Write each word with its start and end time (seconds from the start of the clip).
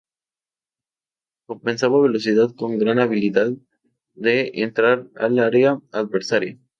Compensaba 1.45 2.01
velocidad 2.01 2.55
con 2.57 2.79
gran 2.79 2.97
habilidad 2.97 3.51
de 4.15 4.49
entrar 4.55 5.07
al 5.13 5.37
área 5.37 5.79
adversaria. 5.91 6.57